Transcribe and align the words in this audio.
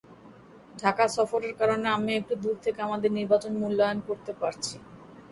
ঢাকা 0.75 1.05
সফরের 1.15 1.53
কারণে 1.59 1.87
আমি 1.97 2.11
একটু 2.19 2.33
দূর 2.43 2.55
থেকে 2.65 2.79
আমাদের 2.81 3.11
নির্বাচন 3.19 3.53
মূল্যায়ন 3.61 3.99
করতে 4.07 4.31
পারছি। 4.41 4.75